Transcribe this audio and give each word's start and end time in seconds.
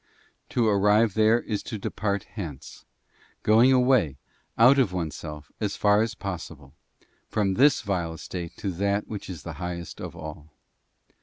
To 0.49 0.67
arrive 0.67 1.13
there 1.13 1.39
is 1.39 1.61
to 1.61 1.77
depart 1.77 2.23
hence, 2.33 2.85
going 3.43 3.71
away, 3.71 4.17
out 4.57 4.79
of 4.79 4.91
oneself, 4.93 5.51
as 5.59 5.75
far 5.77 6.01
as 6.01 6.15
possible, 6.15 6.73
from 7.29 7.53
this 7.53 7.81
vile 7.81 8.13
estate 8.15 8.57
to 8.57 8.71
that 8.71 9.07
which 9.07 9.29
is 9.29 9.43
the 9.43 9.53
highest 9.61 10.01
of 10.01 10.15
all. 10.15 10.49